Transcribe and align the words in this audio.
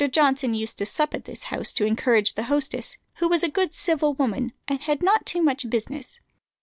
Johnson 0.11 0.55
used 0.55 0.79
to 0.79 0.85
sup 0.87 1.13
at 1.13 1.25
this 1.25 1.43
house 1.53 1.71
to 1.73 1.85
encourage 1.85 2.33
the 2.33 2.45
hostess, 2.45 2.97
who 3.17 3.27
was 3.29 3.43
a 3.43 3.47
good 3.49 3.71
civil 3.75 4.15
woman, 4.15 4.51
and 4.67 4.81
had 4.81 5.03
not 5.03 5.27
too 5.27 5.43
much 5.43 5.69
business. 5.69 6.19